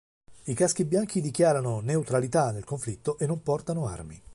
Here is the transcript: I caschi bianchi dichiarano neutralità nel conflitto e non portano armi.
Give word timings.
I 0.45 0.55
caschi 0.55 0.85
bianchi 0.85 1.21
dichiarano 1.21 1.79
neutralità 1.79 2.49
nel 2.49 2.63
conflitto 2.63 3.19
e 3.19 3.27
non 3.27 3.43
portano 3.43 3.85
armi. 3.85 4.19